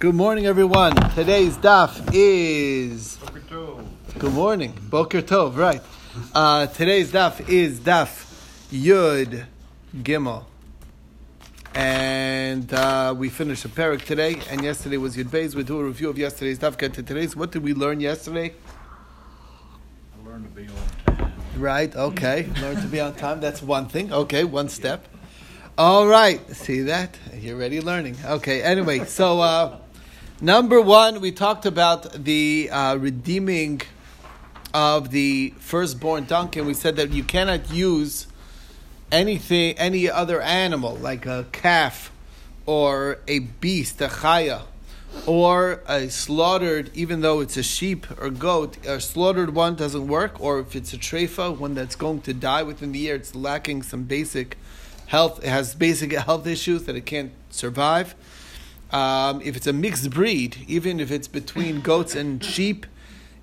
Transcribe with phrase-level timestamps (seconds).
[0.00, 0.96] Good morning, everyone.
[1.14, 3.16] Today's daf is.
[4.18, 5.56] Good morning, Boker Tov.
[5.56, 5.80] Right.
[6.34, 8.26] Uh, today's daf is daf
[8.72, 9.46] Yud
[9.96, 10.44] Gimel,
[11.76, 14.42] and uh, we finished a parak today.
[14.50, 15.54] And yesterday was Yud Beis.
[15.54, 16.76] We do a review of yesterday's daf.
[16.76, 17.36] Get to today's.
[17.36, 18.52] What did we learn yesterday?
[20.12, 21.32] I learned to be on time.
[21.56, 21.94] Right.
[21.94, 22.50] Okay.
[22.60, 23.40] Learn to be on time.
[23.40, 24.12] That's one thing.
[24.12, 24.42] Okay.
[24.42, 25.06] One step.
[25.78, 26.40] All right.
[26.50, 27.16] See that?
[27.38, 28.16] You're already learning.
[28.24, 28.60] Okay.
[28.60, 29.40] Anyway, so.
[29.40, 29.78] Uh,
[30.40, 33.82] Number one, we talked about the uh, redeeming
[34.74, 36.58] of the firstborn donkey.
[36.58, 38.26] and We said that you cannot use
[39.12, 42.10] anything, any other animal, like a calf
[42.66, 44.62] or a beast, a chaya,
[45.24, 50.40] or a slaughtered, even though it's a sheep or goat, a slaughtered one doesn't work,
[50.40, 53.84] or if it's a treifa, one that's going to die within the year, it's lacking
[53.84, 54.58] some basic
[55.06, 58.16] health, it has basic health issues that it can't survive.
[58.94, 62.86] Um, if it's a mixed breed, even if it's between goats and sheep,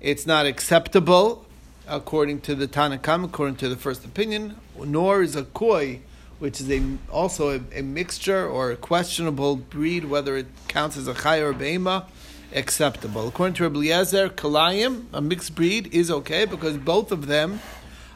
[0.00, 1.44] it's not acceptable
[1.86, 4.56] according to the Tanakam, according to the first opinion.
[4.82, 6.00] Nor is a koi,
[6.38, 11.06] which is a, also a, a, mixture or a questionable breed, whether it counts as
[11.06, 12.06] a chay or a beima,
[12.54, 13.28] acceptable.
[13.28, 17.60] According to Rabbi Eliezer, kalayim, a mixed breed, is okay because both of them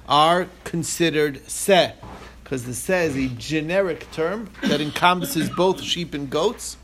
[0.08, 1.92] are considered seh.
[2.42, 6.78] Because the seh is a generic term that encompasses both sheep and goats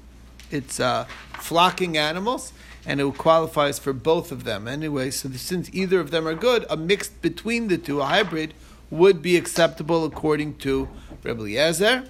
[0.52, 1.06] it's uh,
[1.38, 2.52] flocking animals,
[2.86, 5.10] and it qualifies for both of them anyway.
[5.10, 8.54] So since either of them are good, a mix between the two, a hybrid,
[8.90, 10.88] would be acceptable according to
[11.22, 12.04] Rebbe Eliezer.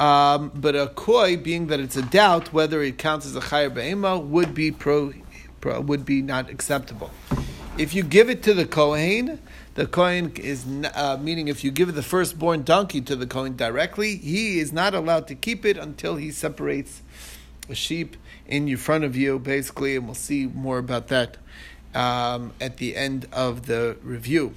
[0.00, 3.72] Um, but a koi, being that it's a doubt whether it counts as a chayer
[3.72, 5.12] be'ema, would be pro,
[5.60, 7.10] pro, would be not acceptable.
[7.76, 9.40] If you give it to the kohen,
[9.74, 14.16] the kohen is uh, meaning if you give the firstborn donkey to the kohen directly,
[14.16, 17.02] he is not allowed to keep it until he separates
[17.68, 18.16] a sheep
[18.46, 21.36] in your front of you, basically, and we'll see more about that
[21.94, 24.54] um, at the end of the review.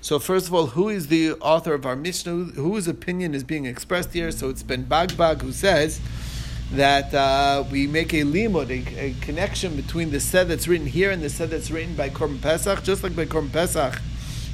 [0.00, 2.32] So, first of all, who is the author of our Mishnah?
[2.56, 4.30] Whose opinion is being expressed here?
[4.30, 6.00] So, it's Ben Bagbag who says
[6.72, 11.10] that uh, we make a limud, a, a, connection between the seh that's written here
[11.10, 12.82] and the seh that's written by Korban Pesach.
[12.82, 14.00] Just like by Korban Pesach,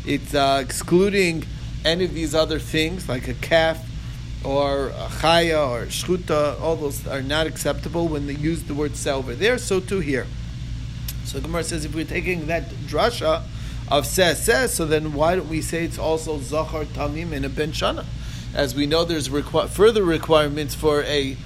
[0.06, 1.44] it's uh, excluding
[1.84, 3.90] any of these other things, like a calf
[4.45, 4.91] or
[5.21, 9.34] chaya or shchuta, all those are not acceptable when they use the word seh over
[9.34, 9.59] there.
[9.59, 10.27] So too here.
[11.25, 13.43] So Gemara says if we're taking that drasha
[13.91, 17.49] of seh seh, so then why don't we say it's also zachar tamim in a
[17.49, 18.05] ben shana?
[18.55, 21.37] As we know, there's requ- further requirements for a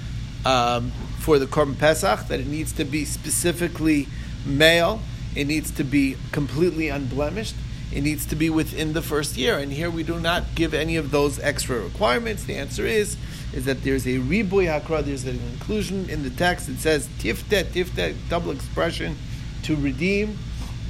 [0.47, 4.09] um, for the korban pesach that it needs to be specifically
[4.45, 5.01] male.
[5.35, 7.57] It needs to be completely unblemished
[7.95, 9.57] it needs to be within the first year.
[9.59, 12.45] And here we do not give any of those extra requirements.
[12.45, 13.17] The answer is
[13.53, 16.69] is that there's a riboy hakra, there's an inclusion in the text.
[16.69, 19.17] It says tiftet, tiftet, double expression,
[19.63, 20.39] to redeem.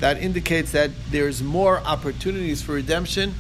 [0.01, 3.35] That indicates that there's more opportunities for redemption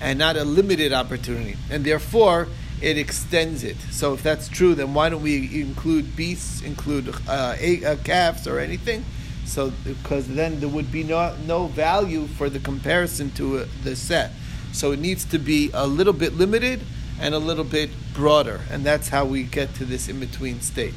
[0.00, 1.56] and not a limited opportunity.
[1.68, 2.46] And therefore,
[2.80, 3.76] it extends it.
[3.90, 8.60] So if that's true, then why don't we include beasts, include uh, uh, calves or
[8.60, 9.04] anything?
[9.48, 13.96] So because then there would be no no value for the comparison to uh, the
[13.96, 14.32] set.
[14.72, 16.82] So it needs to be a little bit limited
[17.20, 20.94] and a little bit broader, and that's how we get to this in between state.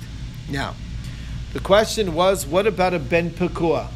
[0.49, 0.75] Now,
[1.53, 3.87] the question was, what about a ben pekua?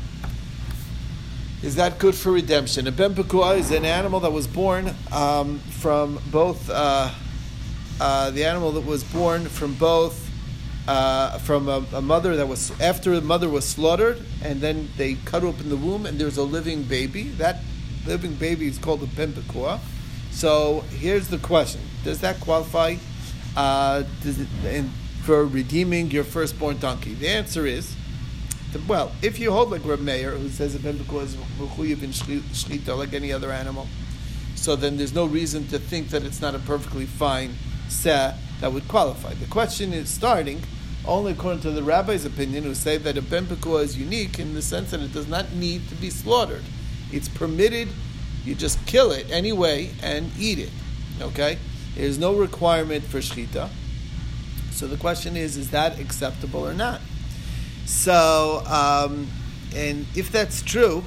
[1.61, 2.87] Is that good for redemption?
[2.87, 7.11] A ben pekua is an animal that was born um, from both uh,
[7.99, 10.24] uh, the animal that was born from both
[10.87, 15.15] uh, from a, a, mother that was after the mother was slaughtered, and then they
[15.25, 17.23] cut open the womb, and there's a living baby.
[17.23, 17.61] That
[18.05, 19.79] living baby is called a ben pekua.
[20.31, 22.97] So here's the question: Does that qualify
[23.55, 24.89] uh, does it, in,
[25.23, 27.13] for redeeming your firstborn donkey?
[27.13, 27.95] The answer is.
[28.89, 32.09] Well, if you hold like Reb Meir, who says a ben pekua is mechuyev in
[32.09, 33.87] shchita like any other animal,
[34.55, 37.55] so then there's no reason to think that it's not a perfectly fine
[37.87, 38.34] seh
[38.65, 39.31] that would qualify.
[39.35, 40.59] The question is starting
[41.05, 44.55] only according to the rabbi's opinion, who say that a ben pekua is unique in
[44.55, 46.63] the sense that it does not need to be slaughtered.
[47.11, 47.89] It's permitted.
[48.43, 50.71] You just kill it anyway and eat it.
[51.21, 51.59] Okay,
[51.93, 53.69] there's no requirement for shchita.
[54.71, 57.01] So the question is, is that acceptable or not?
[57.85, 59.27] So, um,
[59.75, 61.03] and if that's true,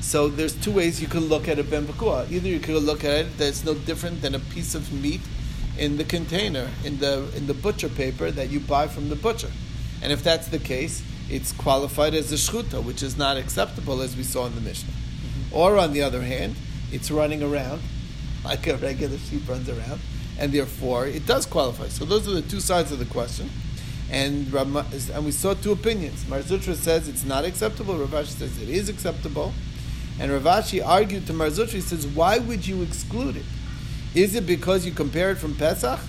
[0.00, 2.30] so there's two ways you could look at a ben pekua.
[2.30, 5.20] Either you could look at it that it's no different than a piece of meat
[5.78, 9.50] in the container, in the in the butcher paper that you buy from the butcher.
[10.02, 14.16] And if that's the case, it's qualified as a shchuta, which is not acceptable as
[14.16, 14.92] we saw in the Mishnah.
[14.92, 15.56] Mm-hmm.
[15.56, 16.56] Or on the other hand,
[16.92, 17.82] it's running around
[18.44, 20.00] like a regular sheep runs around,
[20.38, 21.88] and therefore it does qualify.
[21.88, 23.50] So those are the two sides of the question.
[24.10, 26.28] And, Rama, and we saw two opinions.
[26.28, 27.96] Mar Zutra says it's not acceptable.
[27.96, 29.54] Rav Ashi says it is acceptable.
[30.20, 33.44] And Rav Ashi argued to Mar Zutra, He says, why would you exclude it?
[34.14, 36.00] Is it because you compare it from Pesach?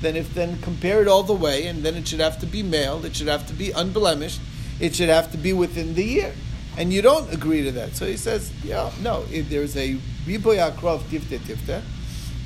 [0.00, 2.62] Then if then compare it all the way, and then it should have to be
[2.62, 3.04] male.
[3.04, 4.40] It should have to be unblemished.
[4.78, 6.32] It should have to be within the year.
[6.76, 7.96] And you don't agree to that.
[7.96, 9.24] So he says, yeah, no.
[9.32, 9.94] If there's a
[10.24, 11.82] riboy akrov tifte tifte,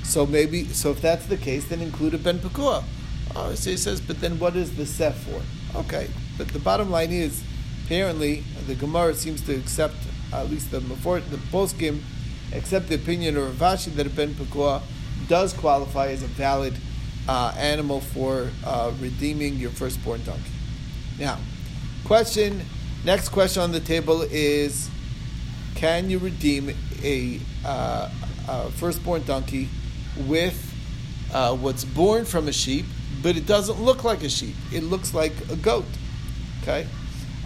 [0.02, 2.82] so maybe so if that's the case, then include a ben pekua.
[3.36, 5.42] Oh, so he says, but then what is the set for?
[5.78, 6.08] Okay,
[6.38, 7.42] but the bottom line is,
[7.84, 9.96] apparently the Gemara seems to accept
[10.32, 12.00] at least the the poskim
[12.54, 14.80] accept the opinion of Rav Ashi that a ben pekua
[15.28, 16.74] does qualify as a valid
[17.28, 20.50] uh, animal for uh, redeeming your firstborn donkey.
[21.18, 21.38] Now,
[22.04, 22.62] question.
[23.04, 24.88] Next question on the table is:
[25.74, 28.10] Can you redeem a, uh,
[28.48, 29.68] a firstborn donkey
[30.26, 30.72] with
[31.32, 32.86] uh, what's born from a sheep,
[33.22, 34.54] but it doesn't look like a sheep?
[34.72, 35.86] It looks like a goat.
[36.62, 36.86] Okay.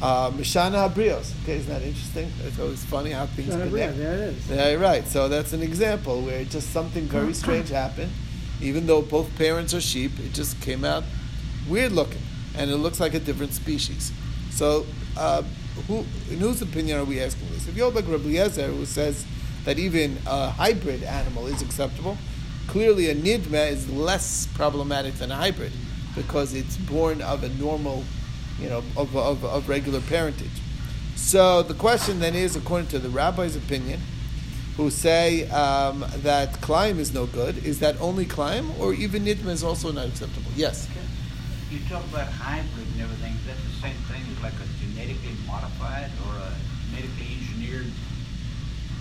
[0.01, 1.33] Uh, Mishana Habrios.
[1.43, 2.31] Okay, isn't that interesting?
[2.45, 3.95] It's always funny how things Mishana connect.
[3.95, 4.51] Habrios, there it is.
[4.51, 5.09] Yeah, right.
[5.09, 8.13] So that's an example where just something very strange happened.
[8.61, 11.05] Even though both parents are sheep, it just came out
[11.69, 12.23] weird looking,
[12.57, 14.13] and it looks like a different species.
[14.51, 15.43] So, uh,
[15.89, 17.69] who, in whose opinion are we asking this?
[17.69, 19.27] If you hold like Rabbi Eliezer, who says
[19.65, 22.17] that even a hybrid animal is acceptable,
[22.67, 25.73] clearly a nidma is less problematic than a hybrid
[26.15, 28.05] because it's born of a normal,
[28.61, 30.51] you know, of, of, of regular parentage.
[31.15, 34.01] So the question then is, according to the rabbi's opinion,
[34.77, 39.49] who say um, that klayim is no good, is that only klayim, or even nidma
[39.49, 40.51] is also not acceptable?
[40.55, 40.89] Yes.
[41.71, 45.35] You talk about hybrid and everything, is that the same thing as like a genetically
[45.47, 46.53] modified or a
[46.91, 47.87] genetically engineered?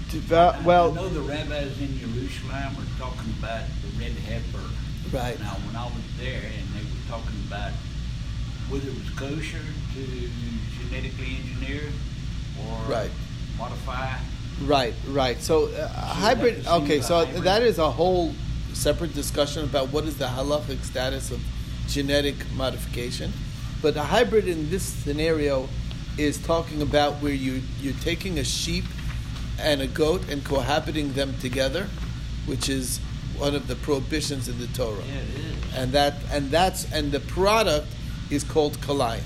[0.10, 4.64] Deva- I- I well, know the rabbis in Jerusalem were talking about the red heifer.
[5.12, 5.40] Right.
[5.40, 7.72] Now, when I was there, and they were talking about
[8.70, 9.60] whether it was kosher
[9.94, 10.30] to
[10.90, 11.82] genetically engineer
[12.60, 13.12] or Right.
[13.58, 14.18] modify.
[14.64, 15.42] Right, right.
[15.42, 16.60] So uh, hybrid.
[16.60, 17.44] the same Okay, so hybrid?
[17.44, 18.34] that is a whole
[18.74, 21.42] separate discussion about what is the halachic status of
[21.88, 23.32] genetic modification.
[23.82, 25.68] But a hybrid in this scenario
[26.18, 28.86] is talking about where you you're taking a sheep
[29.60, 31.88] and a goat and cohabiting them together,
[32.46, 33.00] which is
[33.38, 35.76] one of the prohibitions in the Torah Yeah, it is.
[35.76, 37.88] and that and that's and the product
[38.30, 39.24] is called kalayim.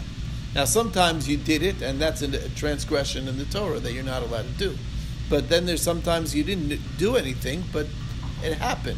[0.55, 4.23] Now, sometimes you did it, and that's a transgression in the Torah that you're not
[4.23, 4.77] allowed to do.
[5.29, 7.85] But then there's sometimes you didn't do anything, but
[8.43, 8.97] it happened.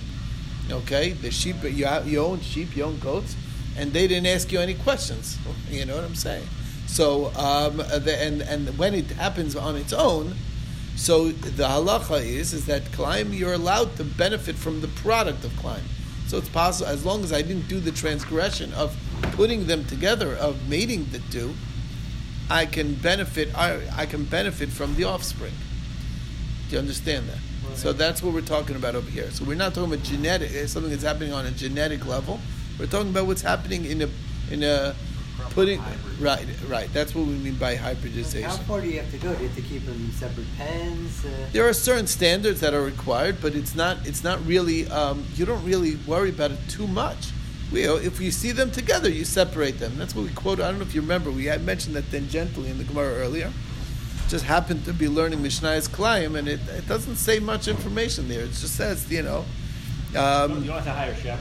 [0.69, 3.35] Okay, the sheep you you own sheep, you own goats,
[3.77, 5.37] and they didn't ask you any questions.
[5.69, 6.47] You know what I'm saying?
[6.87, 10.35] So, um, the, and and when it happens on its own,
[10.95, 15.51] so the halacha is is that klayim you're allowed to benefit from the product of
[15.53, 15.87] klayim.
[16.27, 18.95] So it's possible as long as I didn't do the transgression of
[19.41, 21.51] putting them together, of mating the two,
[22.47, 23.49] I can benefit.
[23.57, 25.53] I, I can benefit from the offspring.
[26.69, 27.39] Do you understand that?
[27.75, 29.31] So that's what we're talking about over here.
[29.31, 32.39] So we're not talking about genetic eh, something that's happening on a genetic level.
[32.77, 34.09] We're talking about what's happening in a
[34.51, 34.93] in a
[35.55, 36.19] putting hybrid.
[36.21, 36.93] right right.
[36.93, 38.47] That's what we mean by hybridization.
[38.47, 39.33] How far do you have to go?
[39.33, 41.25] Do you have to keep them in separate pens?
[41.25, 44.05] Uh, There are certain standards that are required, but it's not.
[44.05, 44.87] It's not really.
[44.91, 47.31] Um, you don't really worry about it too much.
[47.71, 49.97] We, if you see them together, you separate them.
[49.97, 50.59] That's what we quote.
[50.59, 51.31] I don't know if you remember.
[51.31, 53.51] We had mentioned that tangentially in the Gemara earlier.
[54.27, 58.41] Just happened to be learning Mishnay's Klayim, and it, it doesn't say much information there.
[58.41, 59.45] It just says, you know,
[60.15, 61.39] um, you don't have to hire a chef.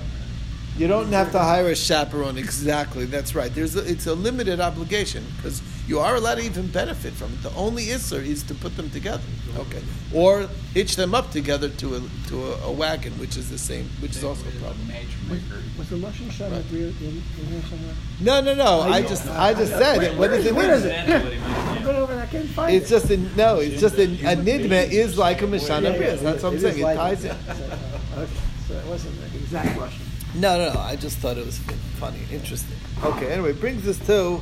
[0.77, 2.39] you don't have to hire a chaperone.
[2.39, 3.53] Exactly, that's right.
[3.53, 7.43] There's a, it's a limited obligation because you are allowed to even benefit from it.
[7.43, 9.25] The only isser is to put them together,
[9.63, 9.83] okay,
[10.15, 13.87] or hitch them up together to a to a, a wagon, which is the same,
[14.03, 14.87] which is also a problem.
[14.87, 15.61] Matchmaker.
[15.77, 16.65] was the Russian shot Right.
[16.71, 16.95] in,
[17.41, 17.95] in here somewhere?
[18.21, 18.73] No, no, no.
[18.97, 20.17] I you- just I just said it.
[20.17, 20.55] What is it?
[20.55, 20.91] Where is it?
[21.07, 21.99] That's what he meant, Go yeah.
[21.99, 22.95] over there, I can't find It's it.
[22.97, 23.51] just a no.
[23.59, 26.21] It's just a, a nidma is like a mishana Yeah, yeah, bris.
[26.23, 26.75] That's what I'm it saying.
[26.77, 27.31] is It like ties it.
[27.33, 27.37] in.
[27.57, 30.07] So, uh, okay, so it wasn't the exact Russian.
[30.37, 30.81] No, no, no.
[30.93, 31.59] I just thought it was
[31.99, 32.77] funny, interesting.
[33.03, 34.41] Okay, anyway, brings us to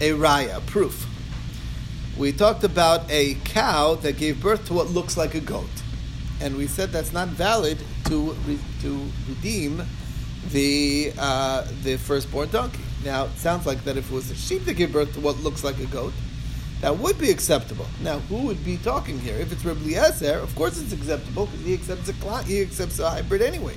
[0.00, 1.06] a raya, proof.
[2.16, 5.70] We talked about a cow that gave birth to what looks like a goat.
[6.40, 9.82] And we said that's not valid to, re- to redeem
[10.50, 12.82] the, uh, the firstborn donkey.
[13.04, 15.38] Now, it sounds like that if it was a sheep that gave birth to what
[15.38, 16.12] looks like a goat,
[16.80, 17.86] that would be acceptable.
[18.02, 19.36] Now, who would be talking here?
[19.36, 23.10] If it's Rabbi Eliezer, of course it's acceptable because he accepts a he accepts a
[23.10, 23.74] hybrid anyway.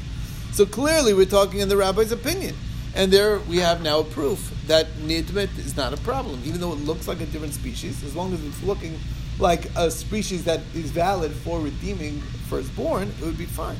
[0.53, 2.55] So clearly, we're talking in the rabbi's opinion,
[2.93, 6.71] and there we have now a proof that nidmet is not a problem, even though
[6.71, 8.05] it looks like a different species.
[8.05, 8.97] As long as it's looking
[9.37, 13.75] like a species that is valid for redeeming firstborn, it would be fine.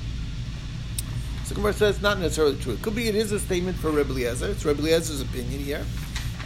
[1.45, 2.73] So Gemara says not necessarily true.
[2.73, 4.49] It could be it is a statement for Rebbe Eliezer.
[4.49, 5.85] It's Rebbe Eliezer's opinion here.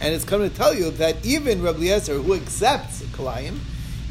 [0.00, 3.58] And it's coming to tell you that even Rabbi Eliezer, who accepts Kalayim,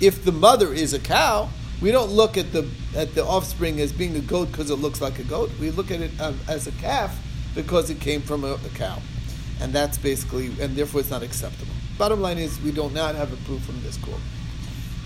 [0.01, 1.47] if the mother is a cow,
[1.81, 4.99] we don't look at the at the offspring as being a goat because it looks
[4.99, 5.49] like a goat.
[5.61, 7.17] We look at it um, as a calf
[7.53, 8.99] because it came from a, a cow,
[9.61, 11.73] and that's basically and therefore it's not acceptable.
[11.97, 14.19] Bottom line is we do not have a proof from this court.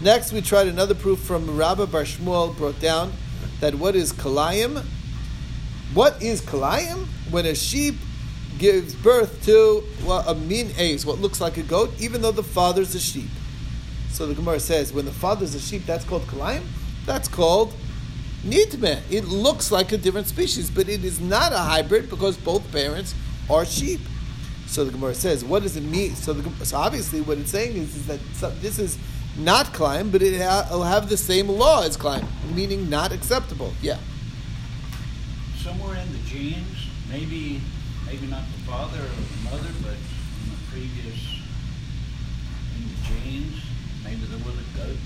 [0.01, 3.11] Next, we tried another proof from Rabbi Bar Shmuel brought down
[3.59, 4.83] that what is kalayim?
[5.93, 7.05] What is kalayim?
[7.29, 7.95] When a sheep
[8.57, 12.43] gives birth to well, a mean ace, what looks like a goat, even though the
[12.43, 13.29] father's a sheep.
[14.11, 16.63] So the Gemara says, when the father's a sheep, that's called kalayim.
[17.05, 17.73] That's called
[18.43, 19.01] nidme.
[19.09, 23.13] It looks like a different species, but it is not a hybrid because both parents
[23.49, 23.99] are sheep.
[24.69, 26.13] So the Gemara says, what does it mean?
[26.15, 28.99] So, the, so obviously, what it's saying is, is that so- this is
[29.35, 33.73] not klayim, but it ha- will have the same law as klayim, meaning not acceptable.
[33.81, 33.97] Yeah.
[35.57, 37.61] Somewhere in the genes, maybe,
[38.05, 41.19] maybe not the father or the mother, but in the previous,
[42.77, 43.55] in the genes,
[44.03, 44.97] maybe there was a goat.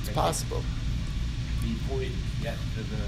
[0.00, 0.62] It's possible.
[1.60, 3.02] Before it got to the,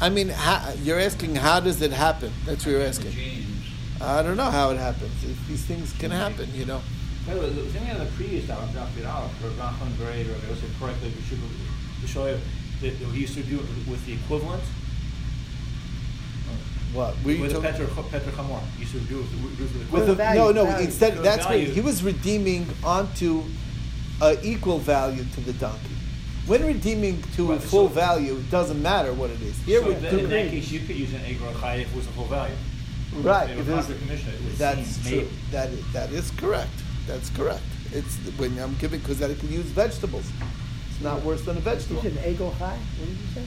[0.00, 2.32] I mean, how, you're asking how does it happen?
[2.44, 3.12] That's what you're asking.
[3.12, 3.63] genes.
[4.00, 5.12] I don't know how it happens.
[5.24, 6.80] If these things can happen, you know.
[7.26, 8.74] By the way, was any of the previous Dr.
[8.74, 9.04] Dr.
[9.06, 11.38] Alf, or Rachman Grade, or I also correctly, we should,
[12.02, 12.38] to show you
[12.82, 14.62] that that he used to do it with the equivalent,
[16.92, 17.14] What?
[17.24, 18.60] We with the talk- Petra, Petra Chamor.
[18.76, 20.64] He used to do it with, with the with the, value, no, no.
[20.66, 20.84] value.
[20.86, 23.42] Instead, The that's what he was redeeming onto
[24.20, 25.88] a equal value to the donkey.
[26.46, 29.56] When redeeming to a Right, full so- value, it doesn't matter what it is.
[29.64, 31.90] Here so we then in do, that case, you could use an Egor Chai if
[31.90, 32.54] it was a full value.
[33.22, 33.46] Right.
[33.46, 34.40] They if would it was- contra commission it.
[34.52, 35.16] It That's true.
[35.18, 35.30] maybe.
[35.50, 36.70] That is, that is correct.
[37.06, 37.62] That's correct.
[37.92, 40.26] It's when I'm giving because I can use vegetables.
[40.90, 42.02] It's not worse than a You vegetable.
[42.02, 42.78] said ego high?
[42.98, 43.46] What did you say?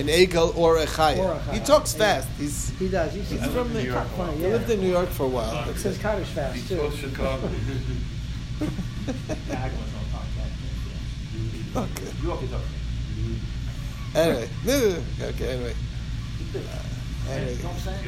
[0.00, 1.40] An egel or a chaya.
[1.52, 2.20] He talks Yeah.
[2.20, 2.28] fast.
[2.38, 3.12] He's He does.
[3.14, 3.82] He's, he's from in the.
[3.82, 4.32] New York for a.
[4.32, 4.48] He Yeah.
[4.50, 5.62] lived in New York for a while.
[5.62, 6.02] It That's says it.
[6.02, 6.90] Kaddish fast too.
[6.96, 7.48] Chicago.
[8.60, 8.66] Yeah,
[9.50, 11.80] I was on top of that.
[11.82, 12.12] Okay.
[12.22, 12.48] You okay.
[14.14, 14.48] Anyway,
[15.22, 15.48] okay.
[15.54, 15.74] Anyway,
[17.30, 17.56] anyway.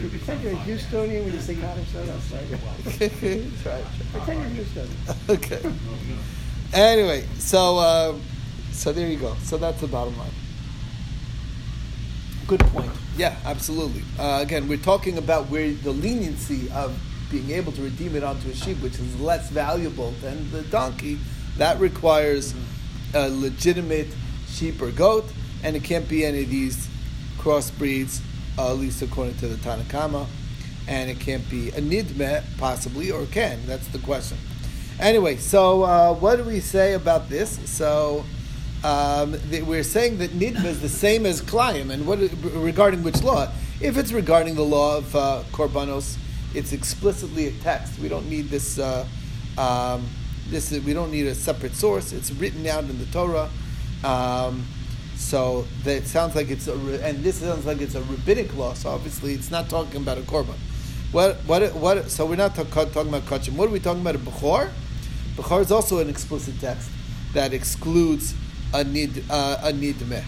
[0.02, 2.30] You pretend you're a Houstonian when you say Kaddish, so that's
[3.66, 3.84] right.
[4.12, 5.28] Pretend you're Houstonian.
[5.30, 5.72] Okay.
[6.72, 8.14] Anyway, so uh,
[8.72, 9.34] so there you go.
[9.42, 10.30] So that's the bottom line.
[12.46, 12.90] Good point.
[13.16, 14.02] Yeah, absolutely.
[14.18, 16.98] Uh, again, we're talking about where the leniency of
[17.30, 21.18] being able to redeem it onto a sheep, which is less valuable than the donkey,
[21.58, 22.54] that requires
[23.14, 24.08] a legitimate
[24.48, 25.24] sheep or goat,
[25.62, 26.88] and it can't be any of these
[27.38, 28.20] crossbreeds,
[28.60, 30.26] uh, at least according to the Tanakama,
[30.86, 33.64] and it can't be a nidme, possibly, or can.
[33.66, 34.36] That's the question.
[34.98, 37.58] Anyway, so uh, what do we say about this?
[37.70, 38.24] So
[38.84, 39.36] um,
[39.66, 42.18] we're saying that nidma is the same as klayim, and what
[42.54, 43.50] regarding which law?
[43.80, 46.18] If it's regarding the law of uh, korbanos,
[46.54, 47.98] it's explicitly a text.
[47.98, 48.78] We don't need this.
[48.78, 49.06] Uh,
[49.56, 50.06] um,
[50.48, 52.12] this is, we don't need a separate source.
[52.12, 53.48] It's written out in the Torah.
[54.04, 54.66] Um,
[55.20, 56.72] so that it sounds like it's a,
[57.04, 58.72] and this sounds like it's a rabbinic law.
[58.72, 60.56] So obviously, it's not talking about a korban.
[61.12, 62.10] What what what?
[62.10, 63.54] So we're not talk, talking about kachim.
[63.54, 64.14] What are we talking about?
[64.14, 64.70] A bechor.
[65.36, 66.90] Bechor is also an explicit text
[67.34, 68.34] that excludes
[68.72, 70.24] a nid uh, a nidmeh.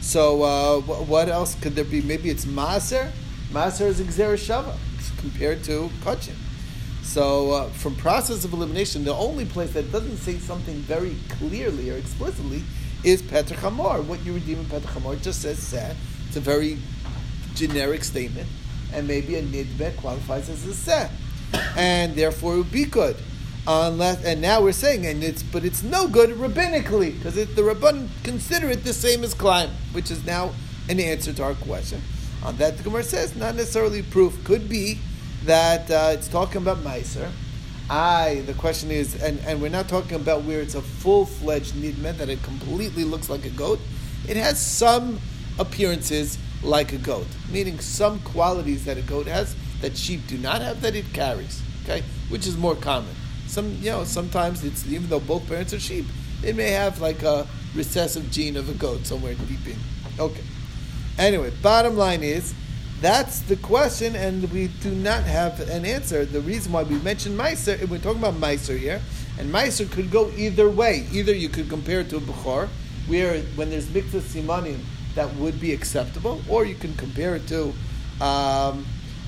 [0.00, 2.02] So uh, what else could there be?
[2.02, 3.12] Maybe it's maser.
[3.52, 4.76] Maser is shava
[5.18, 6.34] compared to kachim.
[7.02, 11.90] So uh, from process of elimination, the only place that doesn't say something very clearly
[11.90, 12.62] or explicitly
[13.04, 14.04] is Petr Chamor.
[14.04, 15.94] What you redeem in Petr Chamor just says seh.
[16.28, 16.78] It's a very
[17.54, 18.48] generic statement,
[18.92, 21.08] and maybe a nidmeh qualifies as a seh,
[21.76, 23.16] and therefore it would be good.
[23.66, 28.08] Unless, and now we're saying, and it's but it's no good rabbinically because the rabban
[28.24, 30.52] consider it the same as klayim, which is now
[30.88, 32.00] an answer to our question.
[32.44, 34.42] On that, the Gemara says not necessarily proof.
[34.44, 34.98] Could be
[35.44, 37.30] that uh, it's talking about meiser.
[37.92, 38.40] I.
[38.46, 42.16] The question is, and, and we're not talking about where it's a full fledged nidmet
[42.16, 43.80] that it completely looks like a goat.
[44.26, 45.20] It has some
[45.58, 50.62] appearances like a goat, meaning some qualities that a goat has that sheep do not
[50.62, 51.62] have that it carries.
[51.84, 53.14] Okay, which is more common.
[53.46, 56.06] Some, you know, sometimes it's even though both parents are sheep,
[56.40, 59.76] they may have like a recessive gene of a goat somewhere deep in.
[60.18, 60.44] Okay.
[61.18, 62.54] Anyway, bottom line is
[63.02, 66.24] that's the question, and we do not have an answer.
[66.24, 69.02] The reason why we mentioned Meiser, and we're talking about Meiser here,
[69.40, 71.08] and Meiser could go either way.
[71.10, 72.68] Either you could compare it to a Bechor,
[73.08, 74.78] where when there's Mikvah Simanim,
[75.16, 77.72] that would be acceptable, or you can compare it to
[78.20, 78.86] um,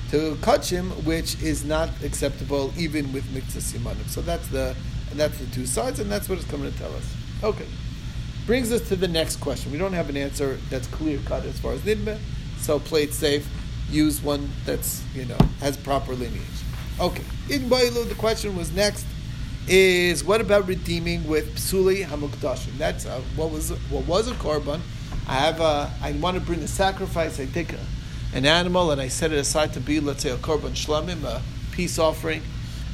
[0.09, 4.07] to Kachim, which is not acceptable even with Mikvah Simanim.
[4.07, 4.73] So that's the
[5.15, 7.13] that's the two sides, and that's what it's coming to tell us.
[7.43, 7.67] Okay.
[8.45, 9.73] Brings us to the next question.
[9.73, 12.17] We don't have an answer that's clear cut as far as Nidme,
[12.59, 13.45] so play it safe.
[13.89, 16.41] Use one that's, you know, has proper lineage.
[16.99, 17.23] Okay.
[17.49, 19.05] In Bailu, the question was next
[19.67, 22.77] is what about redeeming with psuli hamukdashim?
[22.77, 24.79] That's uh, what was what was a korban.
[25.27, 27.39] I have a, I want to bring a sacrifice.
[27.39, 27.79] I take a,
[28.33, 31.41] an animal and I set it aside to be, let's say, a korban shlamim, a
[31.71, 32.43] peace offering,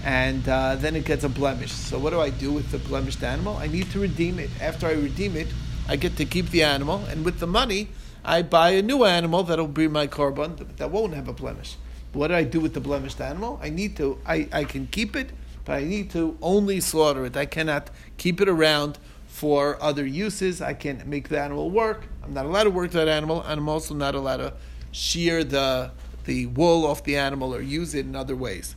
[0.05, 1.71] and uh, then it gets a blemish.
[1.71, 3.57] So what do I do with the blemished animal?
[3.57, 4.49] I need to redeem it.
[4.61, 5.47] After I redeem it,
[5.89, 7.89] I get to keep the animal, and with the money,
[8.23, 11.75] I buy a new animal that'll be my korban that won't have a blemish.
[12.13, 13.59] What do I do with the blemished animal?
[13.61, 14.19] I need to.
[14.25, 15.31] I, I can keep it,
[15.65, 17.37] but I need to only slaughter it.
[17.37, 20.61] I cannot keep it around for other uses.
[20.61, 22.03] I can make the animal work.
[22.23, 24.53] I'm not allowed to work that animal, and I'm also not allowed to
[24.91, 25.91] shear the
[26.25, 28.75] the wool off the animal or use it in other ways.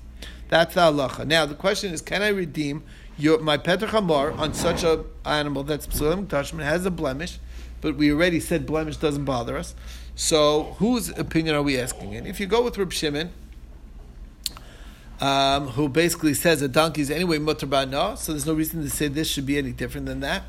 [0.49, 1.27] That's the halacha.
[1.27, 2.85] Now the question is, can I redeem
[3.19, 7.39] your, my hamor on such a animal that's psulim has a blemish,
[7.85, 9.75] but we already said blemish doesn't bother us.
[10.17, 12.17] So whose opinion are we asking?
[12.17, 13.31] And if you go with Reb Shimon,
[15.21, 18.89] um, who basically says a donkey is anyway mutter no, so there's no reason to
[18.89, 20.45] say this should be any different than that.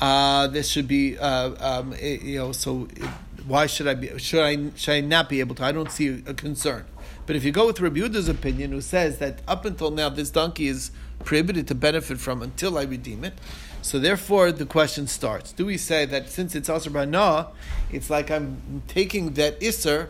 [0.00, 3.02] Uh, this should be, uh, um, it, you know, so it,
[3.48, 4.16] why should I be?
[4.18, 5.64] Should I should I not be able to?
[5.64, 6.84] I don't see a, a concern.
[7.26, 10.30] But if you go with Rabbi Yehuda's opinion, who says that up until now this
[10.30, 10.92] donkey is
[11.24, 13.34] prohibited to benefit from until I redeem it,
[13.82, 17.48] so therefore the question starts: Do we say that since it's Asr Bana,
[17.90, 20.08] it's like I'm taking that Isser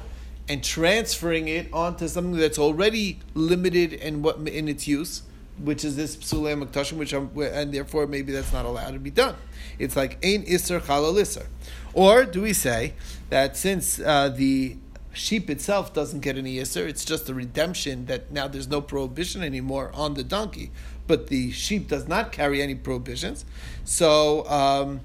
[0.48, 5.22] and transferring it onto something that's already limited in what in its use,
[5.58, 9.10] which is this psulei maktashim, which I'm, and therefore maybe that's not allowed to be
[9.10, 9.36] done.
[9.78, 11.46] It's like ein iser chalal iser,
[11.92, 12.94] or do we say
[13.28, 14.76] that since uh, the
[15.12, 19.42] sheep itself doesn't get any iser, it's just a redemption that now there's no prohibition
[19.42, 20.70] anymore on the donkey,
[21.10, 23.44] but the sheep does not carry any prohibitions,
[23.84, 24.48] so.
[24.48, 25.00] Um,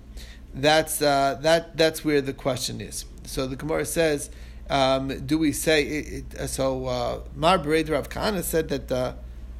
[0.58, 1.76] that's uh, that.
[1.76, 3.04] That's where the question is.
[3.26, 4.30] So the Gemara says
[4.70, 6.88] um, do we say it, it, so?
[6.88, 9.14] Uh, Mar Bered Rav Kahana said that uh,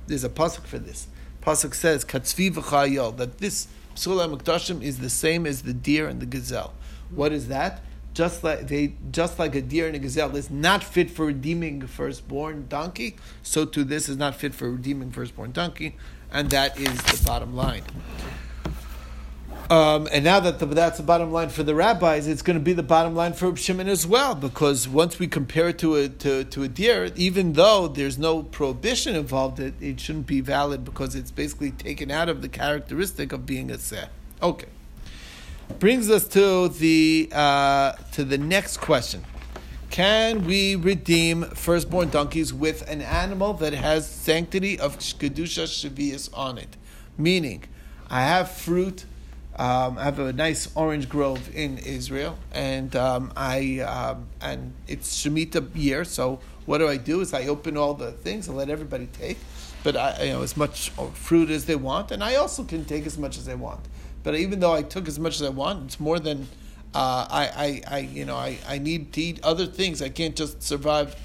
[0.08, 1.08] there's a pasuk for this.
[1.42, 6.22] Pasuk says katzvi v'chayol that this psula mikdashim is the same as the deer and
[6.22, 6.74] the gazelle.
[7.12, 7.84] What is that?
[8.16, 11.84] Just like they, just like a deer and a gazelle is not fit for redeeming
[11.84, 15.98] a firstborn donkey, so too this is not fit for redeeming firstborn donkey,
[16.32, 17.84] and that is the bottom line.
[19.70, 22.64] Um, and now that the, that's the bottom line for the rabbis, it's going to
[22.64, 26.08] be the bottom line for Shimon as well, because once we compare it to a,
[26.08, 30.86] to, to a deer, even though there's no prohibition involved, it, it shouldn't be valid
[30.86, 34.06] because it's basically taken out of the characteristic of being a seh.
[34.44, 34.68] Okay.
[35.80, 39.26] Brings us to the, uh, to the next question.
[39.96, 46.58] Can we redeem firstborn donkeys with an animal that has sanctity of Kedusha Shavias on
[46.58, 46.76] it?
[47.18, 47.64] Meaning,
[48.10, 49.06] I have fruit
[49.56, 55.24] um, I have a nice orange grove in Israel, and um, I um, and it's
[55.24, 56.04] Shemitah year.
[56.04, 57.22] So what do I do?
[57.22, 59.38] Is I open all the things and let everybody take,
[59.82, 63.06] but I, you know as much fruit as they want, and I also can take
[63.06, 63.80] as much as they want.
[64.24, 66.50] But even though I took as much as I want, it's more than
[66.96, 70.02] uh, I, I, I, you know, I, I need to eat other things.
[70.02, 71.16] I can't just survive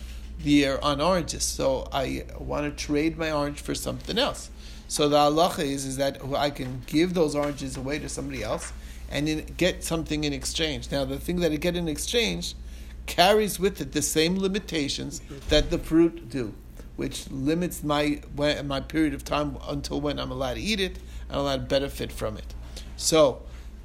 [0.43, 1.45] the year on oranges.
[1.45, 4.51] So I want to trade my orange for something else.
[4.89, 8.73] So the halacha is, is that I can give those oranges away to somebody else
[9.11, 10.91] and in, get something in exchange.
[10.91, 12.57] Now, the thing that I get in exchange
[13.07, 16.53] carries with it the same limitations that the fruit do,
[16.97, 18.21] which limits my
[18.65, 22.11] my period of time until when I'm allowed to eat it and allowed to benefit
[22.11, 22.55] from it.
[22.97, 23.43] So,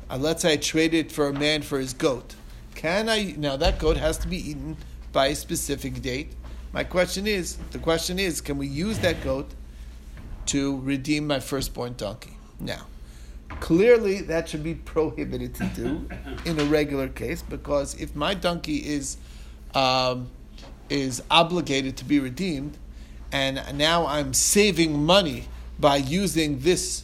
[0.09, 2.35] uh, let's say I trade it for a man for his goat.
[2.75, 4.77] Can I now that goat has to be eaten
[5.11, 6.33] by a specific date?
[6.73, 9.49] My question is, the question is, can we use that goat
[10.47, 12.37] to redeem my firstborn donkey.
[12.59, 12.87] Now,
[13.59, 16.07] clearly that should be prohibited to do
[16.45, 19.17] in a regular case because if my donkey is
[19.73, 20.29] um,
[20.89, 22.77] is obligated to be redeemed,
[23.31, 25.45] and now I'm saving money
[25.79, 27.03] by using this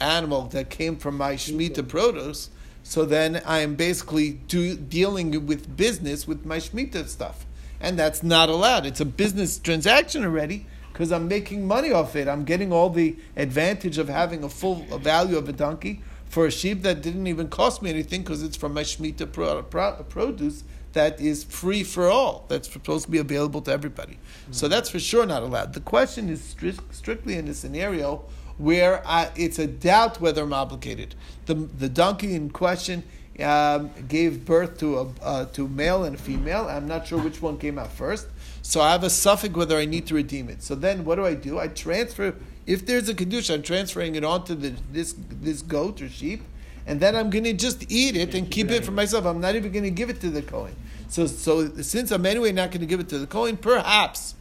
[0.00, 2.50] animal that came from my Shemitah produce,
[2.82, 7.46] so then I am basically do, dealing with business with my Shemitah stuff.
[7.80, 8.86] And that's not allowed.
[8.86, 12.28] It's a business transaction already, because I'm making money off it.
[12.28, 16.50] I'm getting all the advantage of having a full value of a donkey for a
[16.50, 20.64] sheep that didn't even cost me anything because it's from my Shemitah pro, pro, produce
[20.92, 22.44] that is free for all.
[22.48, 24.14] That's supposed to be available to everybody.
[24.14, 24.52] Mm-hmm.
[24.52, 25.72] So that's for sure not allowed.
[25.72, 28.24] The question is stri- strictly in a scenario
[28.60, 31.14] where I, it's a doubt whether I'm obligated.
[31.46, 33.02] The, the donkey in question
[33.40, 36.66] um, gave birth to a uh, to male and a female.
[36.68, 38.26] I'm not sure which one came out first.
[38.60, 40.62] So I have a suffix whether I need to redeem it.
[40.62, 41.58] So then what do I do?
[41.58, 42.34] I transfer,
[42.66, 46.42] if there's a kedusha, I'm transferring it onto the, this, this goat or sheep,
[46.86, 49.24] and then I'm going to just eat it and keep it for myself.
[49.24, 50.76] I'm not even going to give it to the Kohen.
[51.08, 54.34] So, so since I'm anyway not going to give it to the Kohen, perhaps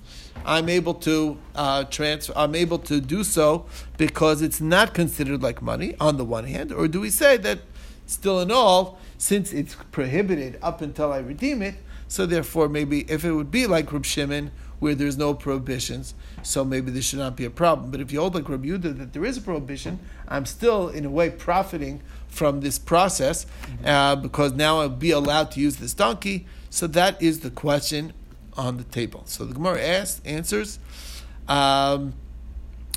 [0.45, 2.33] I'm able to uh, transfer.
[2.35, 3.65] I'm able to do so
[3.97, 7.59] because it's not considered like money on the one hand, or do we say that
[8.05, 11.75] still in all, since it's prohibited up until I redeem it,
[12.07, 16.63] so therefore maybe if it would be like Reb Shimon where there's no prohibitions, so
[16.63, 17.91] maybe this should not be a problem.
[17.91, 21.05] But if you hold like Reb Yehuda that there is a prohibition, I'm still in
[21.05, 23.45] a way profiting from this process
[23.83, 26.47] uh, because now I'll be allowed to use this donkey.
[26.69, 28.13] So that is the question
[28.59, 29.23] on the table.
[29.25, 30.79] So the Gemara asks, answers
[31.47, 32.13] um,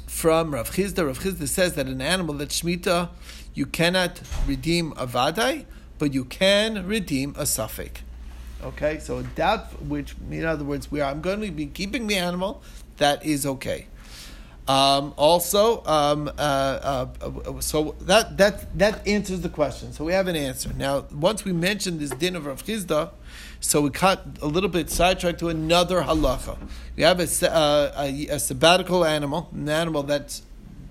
[0.07, 1.07] from Rav Chisda.
[1.07, 3.11] Rav Chisda says that an animal that Shemitah,
[3.55, 5.65] you cannot redeem a vadai,
[5.99, 8.03] but you can redeem a suffix.
[8.63, 12.07] Okay, so a doubt, which in other words, we are, I'm going to be keeping
[12.07, 12.63] the animal,
[12.99, 13.87] that is okay.
[14.69, 19.93] Um, also, um, uh, uh, uh, so that that that answers the question.
[19.93, 21.05] So we have an answer now.
[21.11, 23.11] Once we mentioned this din of Rav Chizda,
[23.63, 26.59] so we cut a little bit sidetracked to another halacha.
[26.97, 30.43] We have a, uh, a, a sabbatical animal, an animal that's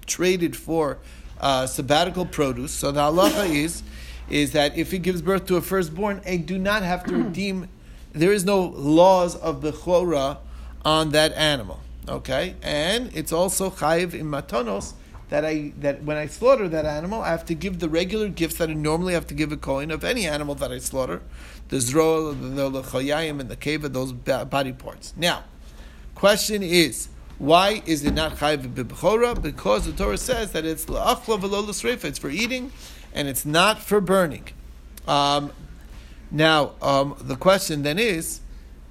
[0.08, 0.98] traded for
[1.42, 2.72] uh, sabbatical produce.
[2.72, 3.84] So the halacha is
[4.30, 7.68] is that if he gives birth to a firstborn, I do not have to redeem.
[8.14, 10.38] There is no laws of the chora
[10.86, 11.82] on that animal.
[12.08, 14.94] Okay, and it's also chayiv in matanos
[15.32, 18.58] that I that when I slaughter that animal, I have to give the regular gifts
[18.58, 21.22] that I normally have to give a coin of any animal that I slaughter,
[21.70, 25.14] the zroa, the lechayim, and the keva, those body parts.
[25.18, 25.46] Now,
[26.14, 27.08] question is.
[27.38, 29.42] Why is it not chayiv b'bechora?
[29.42, 32.72] Because the Torah says that it's la'achla v'lo It's for eating,
[33.16, 34.50] and it's not for burning.
[35.08, 35.52] Um,
[36.30, 38.42] now, um, the question then is,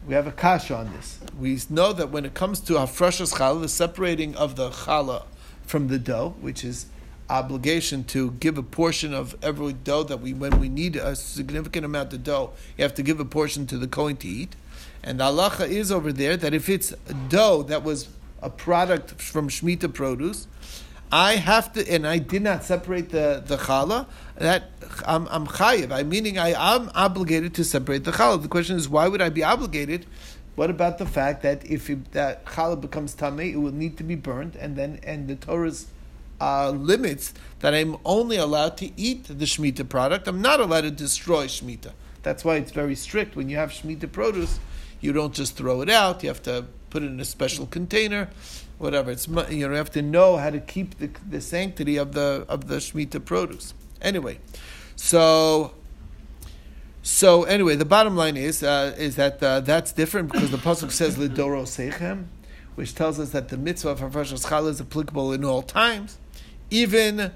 [0.05, 1.21] we have a kasha on this.
[1.39, 5.27] We know that when it comes to hafrashas challah, the separating of the challah
[5.71, 6.87] from the dough, which is
[7.31, 11.85] obligation to give a portion of every dough that we, when we need a significant
[11.85, 14.57] amount of dough, you have to give a portion to the kohen to eat.
[15.03, 16.91] And the halacha is over there that if it's
[17.29, 18.09] dough that was
[18.43, 20.49] a product from Shemitah produce,
[21.13, 24.07] I have to, and I did not separate the, the challah,
[24.37, 24.71] that
[25.07, 25.93] I'm, I'm chayiv.
[25.93, 28.43] I meaning I am obligated to separate the challah.
[28.43, 30.07] The question is, why would I be obligated?
[30.61, 34.05] What about the fact that if it, that challah becomes tamei, it will need to
[34.05, 35.87] be burned, and then and the Torah's
[36.39, 40.29] uh, limits that I'm only allowed to eat the shmita product.
[40.29, 41.93] I'm not allowed to destroy shmita.
[42.23, 43.37] That's why it's very strict.
[43.37, 44.61] When you have shmita produce,
[45.01, 46.23] you don't just throw it out.
[46.23, 48.29] You have to put it in a special container,
[48.77, 49.11] whatever.
[49.11, 52.45] It's you know, you have to know how to keep the, the sanctity of the
[52.51, 53.73] of the shmita produce.
[54.03, 54.39] Anyway,
[54.95, 55.73] so
[57.11, 60.91] so anyway, the bottom line is uh, is that uh, that's different because the pasuk
[60.91, 62.27] says lidoro seichem,
[62.77, 66.19] which tells us that the mitzvah of hafrashas challah is applicable in all times,
[66.71, 67.33] even.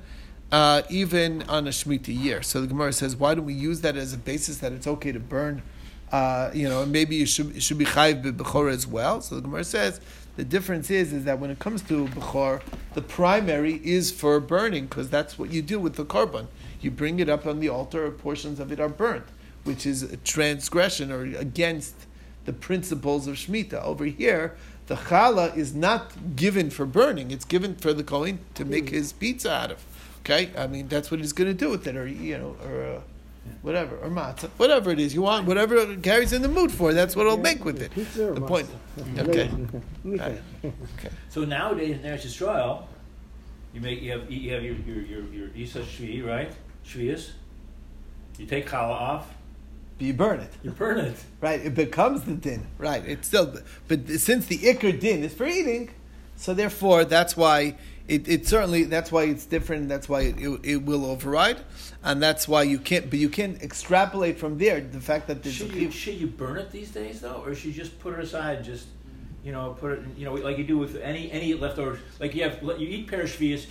[0.53, 2.41] Uh, even on a Shemitah year.
[2.41, 5.11] So the Gemara says, why don't we use that as a basis that it's okay
[5.11, 5.63] to burn
[6.15, 9.21] uh, you know, maybe you should, should be chayiv b'bechor as well.
[9.21, 10.01] So the Gemara says
[10.37, 12.63] the difference is is that when it comes to bechor,
[12.95, 16.47] the primary is for burning because that's what you do with the korban.
[16.81, 19.25] You bring it up on the altar, or portions of it are burnt,
[19.65, 21.95] which is a transgression or against
[22.45, 23.83] the principles of shmita.
[23.83, 28.65] Over here, the challah is not given for burning; it's given for the kohen to
[28.65, 29.85] make his pizza out of.
[30.21, 32.85] Okay, I mean that's what he's going to do with it, or you know, or.
[32.85, 33.01] Uh,
[33.63, 37.15] whatever, or matzah, whatever it is you want, whatever carries in the mood for, that's
[37.15, 37.93] what I'll make with it.
[38.15, 38.69] The point.
[39.19, 39.51] Okay.
[40.07, 40.41] okay.
[41.29, 42.85] So nowadays in Eretz Yisrael,
[43.73, 46.53] you make you have you have your your your, your Isa Shvi, right?
[46.87, 47.33] Shvius.
[48.39, 49.35] You take challah off.
[49.99, 50.53] You burn it.
[50.63, 51.17] You burn it.
[51.41, 51.65] Right.
[51.65, 52.67] It becomes the din.
[52.79, 53.05] Right.
[53.07, 53.57] It's still,
[53.89, 55.91] but since the ikr din is for eating,
[56.37, 57.77] so therefore that's why
[58.07, 59.89] it, it certainly that's why it's different.
[59.89, 61.59] That's why it, it, it, will override,
[62.03, 63.09] and that's why you can't.
[63.09, 66.71] But you can't extrapolate from there the fact that should you, should you burn it
[66.71, 68.63] these days though, or should you just put it aside?
[68.63, 68.89] Just
[69.43, 70.03] you know, put it.
[70.19, 72.01] You know, like you do with any any leftovers.
[72.21, 73.67] Like you have you eat parashvias,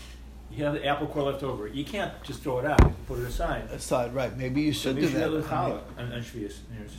[0.55, 1.67] you have the apple core left over.
[1.67, 2.79] You can't just throw it out.
[3.07, 3.63] put it aside.
[3.71, 4.35] Aside, right?
[4.37, 5.81] Maybe you should maybe do that.
[5.97, 6.25] and, and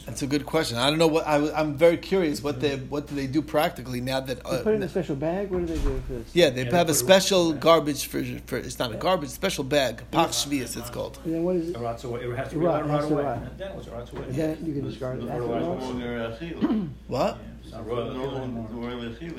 [0.06, 0.76] That's a good question.
[0.76, 2.42] I don't know what I, am very curious.
[2.42, 5.14] What they what do they do practically now that uh, put it in a special
[5.14, 5.50] bag?
[5.50, 6.34] What do they do for this?
[6.34, 9.62] Yeah, they yeah, have they a special garbage for, for it's not a garbage special
[9.62, 10.02] bag.
[10.10, 11.20] Pach shvius, it's called.
[11.24, 11.76] And then what is it?
[11.76, 12.22] It rots away.
[12.22, 13.40] It has to rot, rot away.
[13.56, 14.24] Then it rots away.
[14.30, 16.90] Then you can discard it afterwards.
[17.06, 17.38] What?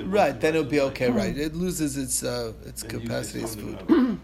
[0.04, 1.10] Right, then it'll be okay.
[1.10, 3.80] Right, it loses its uh, its capacity as food.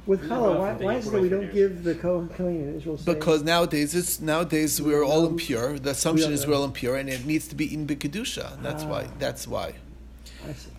[0.05, 2.99] With challah, why, why is it that we don't give the kohen in Israel?
[3.05, 5.79] Because nowadays it's nowadays we're all impure.
[5.79, 8.61] The assumption is we're all impure, and it needs to be in kedusha.
[8.61, 9.05] That's why.
[9.07, 9.13] Ah.
[9.19, 9.75] That's why.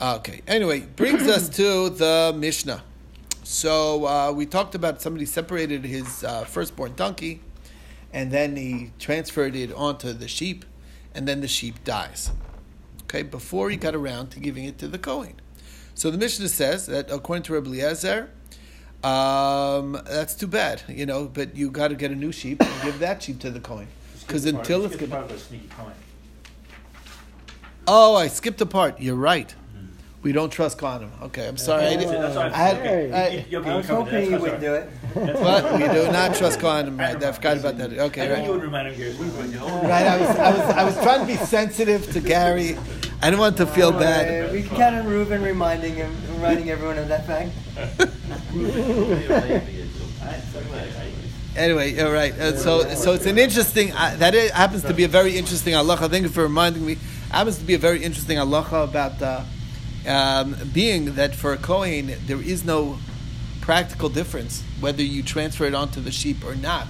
[0.00, 0.42] Okay.
[0.46, 2.82] Anyway, brings us to the Mishnah.
[3.44, 7.40] So uh, we talked about somebody separated his uh, firstborn donkey,
[8.12, 10.64] and then he transferred it onto the sheep,
[11.14, 12.30] and then the sheep dies.
[13.12, 15.34] Okay, before he got around to giving it to the Kohen.
[15.94, 18.30] So the Mishnah says that according to Rabbi Eliezer,
[19.04, 22.82] um, that's too bad, you know, but you got to get a new sheep and
[22.82, 23.88] give that sheep to the Kohen.
[24.26, 25.10] Because Skip the part- until it's skip good.
[25.10, 25.58] part of the.
[27.86, 29.00] Oh, I skipped a part.
[29.00, 29.54] You're right.
[30.22, 31.10] We don't trust Kohanim.
[31.22, 31.84] Okay, I'm sorry.
[31.84, 33.14] I didn't, that's what I'm I had- saying.
[33.14, 34.88] I- You- you- okay, I you was hoping you would do it.
[35.14, 35.72] What?
[35.74, 37.22] We do not trust Kohanim, right?
[37.22, 37.92] I forgot about that.
[37.92, 38.52] Okay, I think you right.
[38.52, 39.12] would remind him, Gary.
[39.82, 42.78] Right, I was, I was, I was trying to be sensitive to Gary.
[43.20, 44.52] I didn't want to feel bad.
[44.52, 47.50] we can count on Reuben reminding him, reminding everyone of that fact.
[51.54, 52.32] Anyway, all right.
[52.32, 53.92] Uh, so, so it's an interesting.
[53.92, 56.08] Uh, that is, happens to be a very interesting halacha.
[56.10, 56.96] Thank you for reminding me.
[57.30, 59.42] Happens to be a very interesting halacha about uh,
[60.06, 62.98] um, being that for a kohen there is no
[63.60, 66.88] practical difference whether you transfer it onto the sheep or not.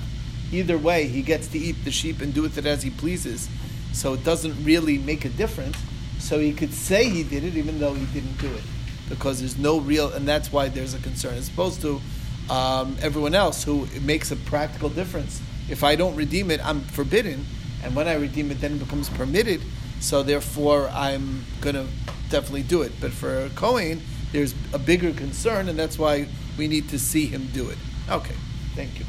[0.51, 3.49] Either way, he gets to eat the sheep and do with it as he pleases.
[3.93, 5.77] So it doesn't really make a difference.
[6.19, 8.63] So he could say he did it even though he didn't do it
[9.09, 12.01] because there's no real, and that's why there's a concern as opposed to
[12.49, 15.41] um, everyone else who makes a practical difference.
[15.69, 17.45] If I don't redeem it, I'm forbidden,
[17.85, 19.61] and when I redeem it, then it becomes permitted.
[20.01, 21.87] So therefore, I'm gonna
[22.33, 22.93] definitely do it.
[23.01, 26.27] But for a Kohen, there's a bigger concern, and that's why
[26.59, 27.79] we need to see him do it.
[28.09, 28.35] Okay,
[28.75, 29.05] thank you.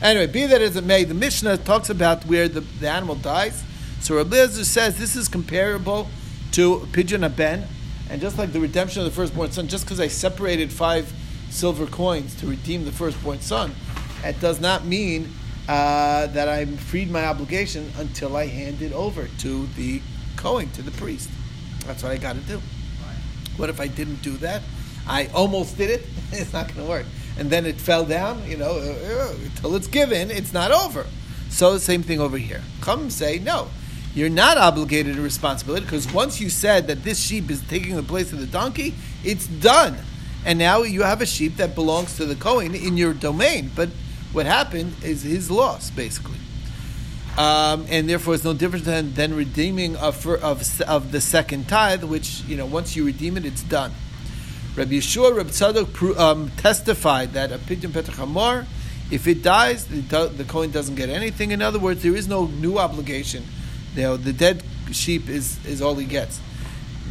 [0.00, 3.62] Anyway, be that as it may, the Mishnah talks about where the, the animal dies.
[4.00, 6.08] So Rabbi Eliezer says this is comparable
[6.52, 7.68] to pidyon of ben,
[8.10, 11.12] and just like the redemption of the firstborn son, just because I separated five
[11.50, 13.72] silver coins to redeem the firstborn son,
[14.24, 15.28] it does not mean
[15.68, 20.02] uh, that I'm freed my obligation until I hand it over to the
[20.36, 21.30] Kohen, to the priest.
[21.82, 22.60] That's what I got to do.
[23.56, 24.62] What if I didn't do that?
[25.06, 26.06] I almost did it.
[26.32, 27.04] It's not going to work.
[27.38, 28.42] And then it fell down.
[28.48, 31.06] You know, uh, uh, until it's given, it's not over.
[31.50, 32.62] So the same thing over here.
[32.80, 33.68] Come say no.
[34.14, 38.02] You're not obligated to responsibility because once you said that this sheep is taking the
[38.02, 39.98] place of the donkey, it's done.
[40.44, 43.70] And now you have a sheep that belongs to the Kohen in your domain.
[43.74, 43.90] But
[44.32, 46.38] what happened is his loss, basically.
[47.38, 52.04] Um, and therefore, it's no different than, than redeeming of, of, of the second tithe,
[52.04, 53.92] which, you know, once you redeem it, it's done.
[54.76, 58.66] Rabbi Yehoshua, Rabbi Tzadok um, testified that a pidyon petach hamor,
[59.10, 61.50] if it dies, the, the Kohen doesn't get anything.
[61.52, 63.44] In other words, there is no new obligation.
[63.94, 66.40] You know, the dead sheep is, is all he gets.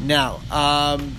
[0.04, 1.16] Now, um,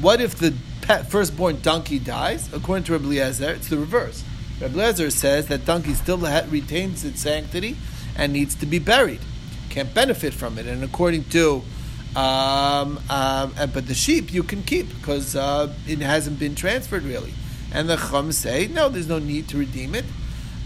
[0.00, 2.52] what if the pet, firstborn donkey dies?
[2.52, 4.24] According to Rabbi Eliezer, it's the reverse.
[4.60, 7.76] Rabbi Eliezer says that donkey still retains its sanctity
[8.16, 9.20] and needs to be buried.
[9.70, 10.66] Can't benefit from it.
[10.66, 11.62] And according to,
[12.14, 17.34] um, um, but the sheep you can keep because uh, it hasn't been transferred really.
[17.72, 20.04] And the Chum say, no, there's no need to redeem it.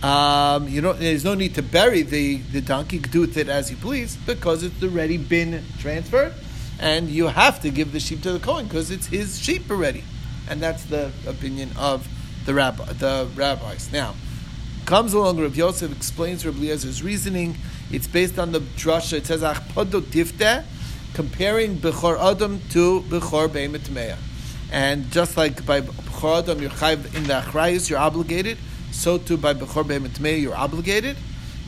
[0.02, 3.70] Um, you know, there's no need to bury the, the donkey, do with it as
[3.70, 6.32] you please, because it's already been transferred,
[6.78, 10.02] and you have to give the sheep to the Kohen because it's his sheep already,
[10.48, 12.08] and that's the opinion of
[12.46, 13.92] the rabbi, the rabbis.
[13.92, 14.14] Now,
[14.90, 17.55] comes along Rav Yosef explains Rav Eliezer's reasoning.
[17.92, 19.18] It's based on the drasha.
[19.18, 20.64] It says achpodo tifte,
[21.14, 24.16] comparing bechor adam to bechor beimetmeya,
[24.72, 28.59] and just like by bechor adam you're chayv in the achrayus, you're obligated.
[28.90, 31.16] So too by bechor beimetmeya you're obligated.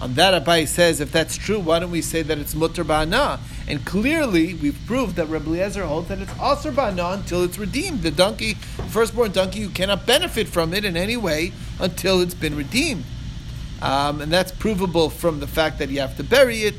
[0.01, 3.39] On that, Abai says, if that's true, why don't we say that it's mutter ba'ana?
[3.69, 8.03] And clearly, we've proved that Rabbi Eliezer holds that it's aser ba'ana until it's redeemed.
[8.03, 8.55] The donkey,
[8.89, 13.05] firstborn donkey, you cannot benefit from it in any way until it's been redeemed.
[13.83, 16.77] Um, and that's provable from the fact that you have to bury it.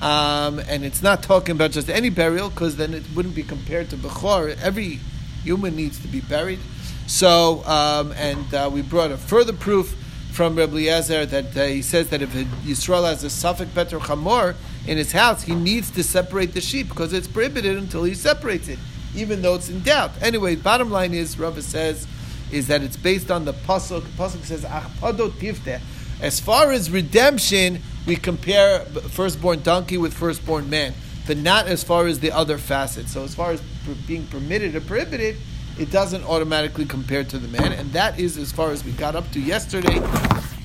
[0.00, 3.90] Um, and it's not talking about just any burial, because then it wouldn't be compared
[3.90, 4.56] to Bechor.
[4.62, 4.98] Every
[5.42, 6.60] human needs to be buried.
[7.06, 9.94] So, um, and uh, we brought a further proof
[10.32, 14.54] from Rabbi Eliezer that uh, he says that if Yisrael has a suffix better chamor
[14.86, 18.68] in his house, he needs to separate the sheep because it's prohibited until he separates
[18.68, 18.78] it,
[19.14, 20.12] even though it's in doubt.
[20.22, 22.06] Anyway, bottom line is, Rabbi says,
[22.52, 24.02] is that it's based on the pasuk.
[24.02, 25.80] The pasuk says, "Achpado tifte."
[26.20, 30.94] As far as redemption, we compare firstborn donkey with firstborn man,
[31.26, 33.12] but not as far as the other facets.
[33.12, 33.60] So, as far as
[34.06, 35.36] being permitted or prohibited,
[35.78, 39.14] it doesn't automatically compare to the man, and that is as far as we got
[39.14, 40.02] up to yesterday.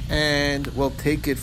[0.09, 1.41] And we'll take it from.